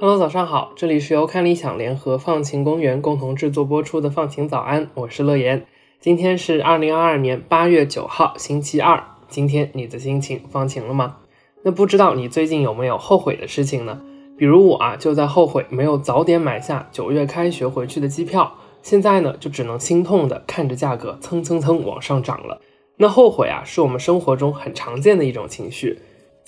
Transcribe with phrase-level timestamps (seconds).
[0.00, 5.66] Hello，早上好，这里是由看理想联合放晴公园共同制作播出的放晴早安，我是乐言。
[5.98, 9.02] 今天是二零二二年八月九号，星期二。
[9.28, 11.16] 今天你的心情放晴了吗？
[11.64, 14.00] 那不知道你最近有没有后悔的事情呢？
[14.38, 18.54] 比如我啊，就在后悔没有早点买下九月开学回去的机票，
[18.84, 22.60] 现在呢，就只能心痛的看着价格蹭蹭蹭往上涨了。
[22.98, 25.98] 那后悔啊，是我们生活中很常见的一种情绪。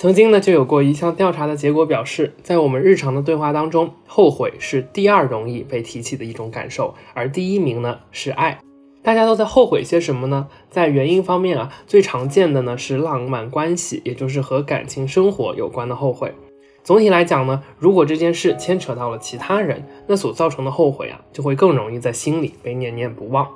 [0.00, 8.58] 曾经呢，就有过一项调查的结果表示，在我们日常的对话当中，后悔是第二容易被提起的一种感受，而第一名呢是爱。
[9.02, 10.48] 大家都在后悔些什么呢？
[10.70, 16.32] 在原因方面啊，最常见的呢是浪漫关系，也就是和感情生活有关的后悔。
[16.82, 23.46] 总体来讲呢，如果这件事牵扯到了其他人，那所造成的后悔啊，就会更容易在心里被念念不忘。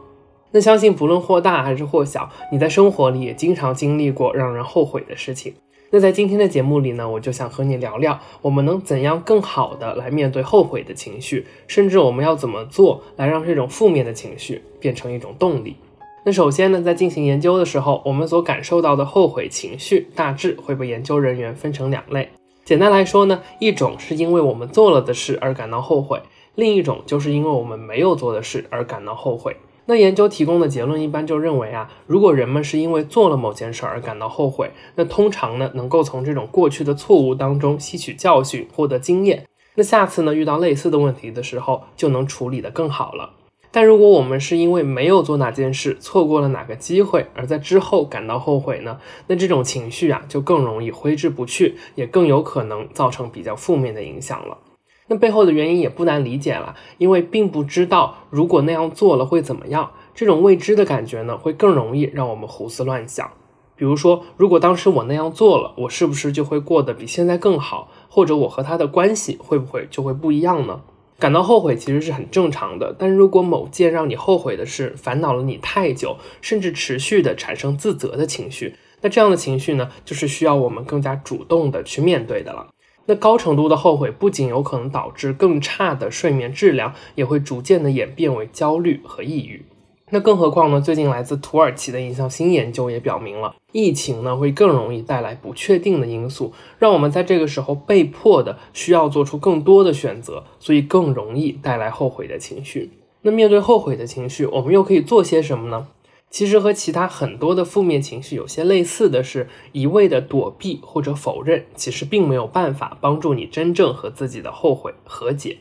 [0.50, 5.54] 那相信不论或大还是或小，你在生活里也经常经历过让人后悔的事情。
[5.94, 15.76] 那在今天的节目里呢，我就想和你聊聊，我们能怎样更好的来面对后悔的情绪，甚至我们要怎么做来让这种负面的情绪变成一种动力。
[16.24, 22.28] 那首先呢，在进行研究的时候，我们所感受到的后悔情绪大致会被研究人员分成两类。
[22.64, 26.20] 简单来说呢，一种是因为我们做了的事而感到后悔，
[26.56, 29.56] 另一种就是因为我们没有做的事而感到后悔。
[29.86, 39.46] 那研究提供的结论一般就认为啊，如果人们是因为做了某件事而感到后悔，那通常呢能够从这种过去的错误当中吸取教训，获得经验。
[39.74, 43.30] 那下次呢遇到类似的问题的时候，就能处理得更好了。
[43.70, 49.00] 但如果我们是因为没有做哪件事，错过了哪个机会，而在之后感到后悔呢？
[49.26, 54.58] 那这种情绪啊就更容易挥之不去，也更有可能造成比较负面的影响了。
[55.06, 63.30] 那背后的原因也不难理解了，因为并不知道如果那样做了会怎么样，这种未知的感觉呢，会更容易让我们胡思乱想。
[63.76, 67.90] 比如说，如果当时我那样做了，我是不是就会过得比现在更好？
[68.08, 70.82] 或者我和他的关系会不会就会不一样呢？
[71.18, 82.68] 感到后悔其实是很正常的，但如果某件让你后悔的事烦恼了你太久，甚至持续的产生自责的情绪，那这样的情绪呢，就是需要我们更加主动的去面对的了。
[83.06, 89.64] 那高程度的后悔不仅有可能导致更差的睡眠质量，也会逐渐的演变为焦虑和抑郁。
[90.10, 90.80] 那更何况呢？
[90.80, 102.90] 最近来自土耳其的一项新研究也表明了，疫情呢会更容易带来不确定的因素，让我们在这个时候被迫的需要做出更多的选择，所以更容易带来后悔的情绪。
[103.22, 105.88] 那面对后悔的情绪，我们又可以做些什么呢？
[106.34, 115.58] 其实和其他很多的负面情绪有些类似的是，一味的躲避或者否认，其实并没有办法帮助你真正和自己的后悔和解，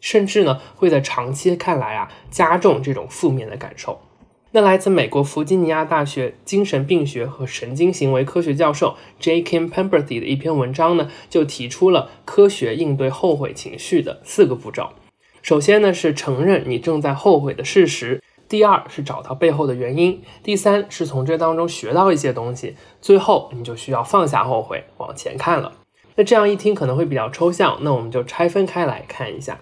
[0.00, 4.00] 甚至呢会在长期看来啊加重这种负面的感受。
[4.50, 9.44] 那来自美国弗吉尼亚大学精神病学和神经行为科学教授 J.
[9.44, 14.88] Kim Pemberty 的一篇文章呢，就提出了科学应对后悔情绪的四个步骤。
[15.40, 18.20] 首先呢是承认你正在后悔的事实。
[18.48, 25.72] 第二是找到背后的原因，第三是从这当中学到一些东西，最后你就需要放下后悔，往前看了。
[26.14, 29.60] 那这样一听可能会比较抽象，那我们就拆分开来看一下。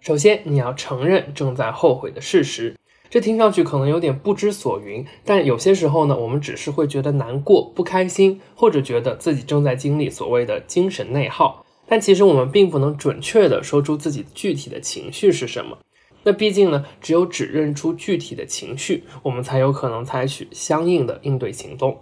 [0.00, 2.76] 首先，你要承认正在后悔的事实，
[3.08, 15.78] 这听上去可能有点不知所云，但有些时候呢，我们只是会觉得难过、不开心，或者觉得自己正在经历所谓的精神内耗，但其实我们并不能准确的说出自己具体的情绪是什么。
[16.22, 21.98] 那毕竟呢，只有指认出具体的情绪，我们才有可能采取相应的应对行动。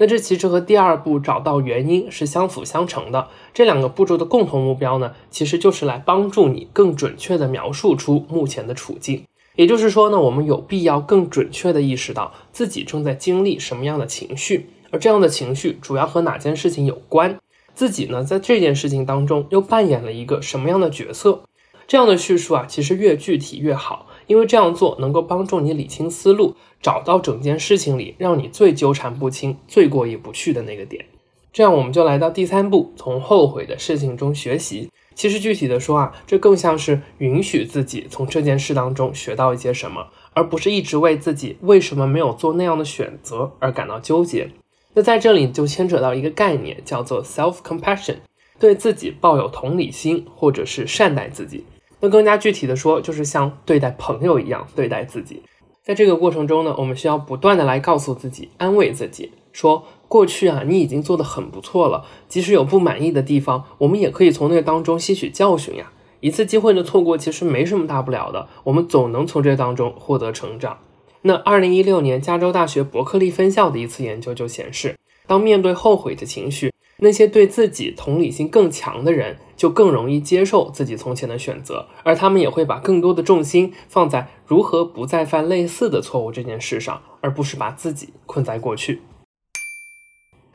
[0.00, 3.28] 那这其实和第二步找到原因是相辅相成的。
[3.52, 9.24] 这两个步骤的共同目标呢，其实就是来帮助你更准确地描述出目前的处境。
[9.56, 17.36] 也就是说呢，我们有必要更准确地意识到自己正在经历什么样的情绪，而这样的情绪主要和哪件事情有关，
[17.74, 21.42] 自己呢在这件事情当中又扮演了一个什么样的角色。
[21.88, 31.06] 这样的叙述啊，其实越具体越好，因为这样做能够帮助你理清思路，找到整件事情里让你最纠缠不清、最过意不去的那个点。
[31.50, 34.90] 这样我们就来到第三步，从后悔的事情中学习。
[35.14, 44.50] 其实具体的说啊，这更像是允许自己从这件事当中学到一些什么，而不是一直为自己为什么没有做那样的选择而感到纠结。
[44.92, 48.16] 那在这里就牵扯到一个概念，叫做 self compassion，
[48.60, 51.64] 对自己抱有同理心，或者是善待自己。
[52.00, 55.42] 那更加具体的说，就是像对待朋友一样对待自己。
[55.82, 62.04] 在这个过程中呢，我们需要不断的来告诉自己、安慰自己，说过去啊，你已经做得很不错了。
[62.28, 65.90] 即使有不满意的地方，我们也可以从那当中吸取教训呀。
[66.20, 70.78] 一次机会的错过其实没什么大不了的，我们总能从这当中获得成长。
[71.22, 74.96] 那二零一六年加州大学伯克利分校的一次研究就显示，
[75.26, 76.72] 当面对后悔的情绪。
[77.00, 89.00] 那些对自己同理心更强的人，就更容易接受自己从前的选择，而他们也会把更多的重心放在如何不再犯类似的错误这件事上，而不是把自己困在过去。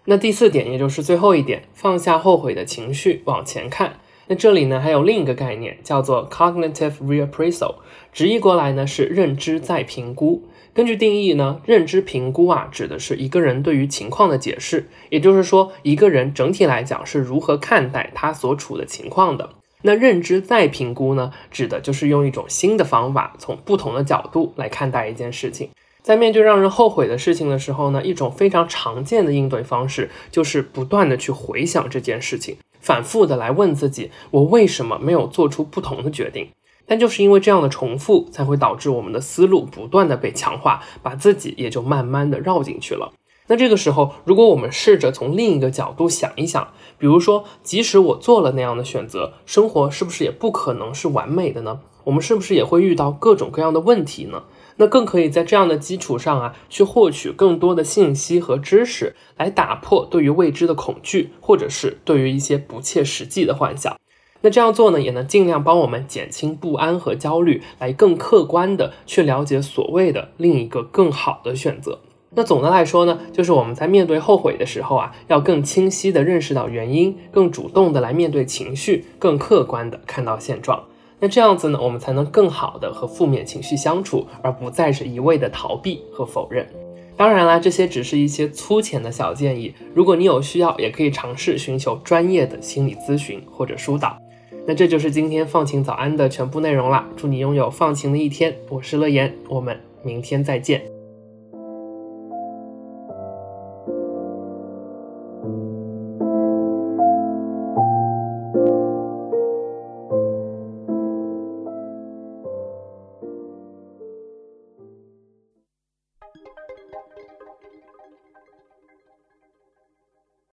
[0.05, 4.01] 那第四点，也就是最后一点，放下后悔的情绪，往前看。
[4.27, 7.75] 那这里呢，还有另一个概念，叫做 cognitive reappraisal，
[8.11, 10.43] 直译过来呢是认知再评估。
[10.73, 19.51] 根据定义呢，认知评估啊，指的是一个人对于情况的解释，也就是说，一个人整体来讲是如何看待他所处的情况的。
[19.83, 25.69] 那认知再评估呢，指的就是用一种新的方法，从不同的角度来看待一件事情。
[26.01, 36.49] 在面对让人后悔的事情的时候呢，一种非常常见的应对方式就是不断的去回想这件事情，反复的来问自己，我为什么没有做出不同的决定？
[36.85, 43.13] 但就是因为这样的重复，才会导致我们的思路不断的被强化，把自己也就慢慢的绕进去了。
[43.47, 51.81] 那这个时候，如果我们试着从另一个角度想一想，比如说，即使我做了那样的选择，生活是不是也不可能是完美的呢？
[52.05, 54.43] 我们是不是也会遇到各种各样的问题呢？
[54.77, 63.95] 那更可以在这样的基础上啊，去获取更多的信息和知识，来打破对于未知的恐惧，或者是对于一些不切实际的幻想。
[64.43, 71.99] 那这样做呢，也能尽量帮我们减轻不安和焦虑，来更客观的去了解所谓的另一个更好的选择。
[72.35, 80.83] 那总的来说呢，就是我们在面对后悔的时候啊，要更清晰的认识到原因，更主动的来面对情绪，更客观的看到现状。
[81.19, 86.67] 那这样子呢，我们才能更好的和负面情绪相处，而不再是一味的逃避和否认。
[87.15, 94.17] 当然啦，这些只是一些粗浅的小建议，如果你有需要，也可以尝试寻求专业的心理咨询或者疏导。
[94.65, 97.07] 那这就是今天放晴早安的全部内容啦。
[97.17, 98.55] 祝你拥有放晴的一天。
[98.69, 100.92] 我是乐言，我们明天再见。